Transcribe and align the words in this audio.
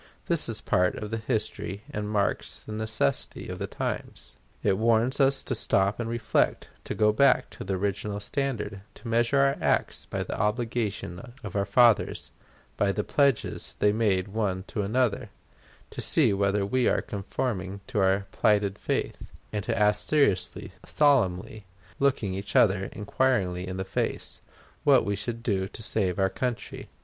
This 0.25 0.49
is 0.49 0.61
part 0.61 0.95
of 0.95 1.11
the 1.11 1.17
history 1.19 1.83
and 1.91 2.09
marks 2.09 2.63
the 2.63 2.71
necessity 2.71 3.47
of 3.49 3.59
the 3.59 3.67
times. 3.67 4.33
It 4.63 4.79
warns 4.79 5.19
us 5.19 5.43
to 5.43 5.53
stop 5.53 5.99
and 5.99 6.09
reflect, 6.09 6.67
to 6.85 6.95
go 6.95 7.13
back 7.13 7.51
to 7.51 7.63
the 7.63 7.75
original 7.75 8.19
standard, 8.19 8.81
to 8.95 9.07
measure 9.07 9.37
our 9.37 9.57
acts 9.61 10.05
by 10.07 10.23
the 10.23 10.35
obligation 10.35 11.33
of 11.43 11.55
our 11.55 11.65
fathers, 11.67 12.31
by 12.77 12.91
the 12.91 13.03
pledges 13.03 13.75
they 13.77 13.93
made 13.93 14.29
one 14.29 14.63
to 14.69 14.81
the 14.87 14.97
other, 14.99 15.29
to 15.91 16.01
see 16.01 16.33
whether 16.33 16.65
we 16.65 16.87
are 16.87 17.03
conforming 17.03 17.81
to 17.85 17.99
our 17.99 18.25
plighted 18.31 18.79
faith, 18.79 19.21
and 19.53 19.63
to 19.65 19.77
ask 19.79 20.07
seriously, 20.07 20.71
solemnly, 20.83 21.67
looking 21.99 22.33
each 22.33 22.55
other 22.55 22.85
inquiringly 22.93 23.67
in 23.67 23.77
the 23.77 23.85
face, 23.85 24.41
what 24.83 25.05
we 25.05 25.15
should 25.15 25.43
do 25.43 25.67
to 25.67 25.83
save 25.83 26.17
our 26.17 26.27
country. 26.27 26.89